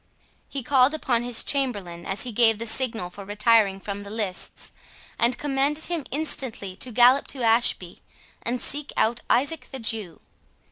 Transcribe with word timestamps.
He 0.49 0.63
called 0.63 0.95
upon 0.95 1.21
his 1.21 1.43
chamberlain 1.43 2.07
as 2.07 2.23
he 2.23 2.31
gave 2.31 2.57
the 2.57 2.65
signal 2.65 3.11
for 3.11 3.23
retiring 3.23 3.79
from 3.79 3.99
the 3.99 4.09
lists, 4.09 4.71
and 5.19 5.37
commanded 5.37 5.83
him 5.83 6.05
instantly 6.09 6.75
to 6.77 6.91
gallop 6.91 7.27
to 7.27 7.43
Ashby, 7.43 7.99
and 8.41 8.59
seek 8.63 8.91
out 8.97 9.21
Isaac 9.29 9.65
the 9.69 9.77
Jew. 9.77 10.19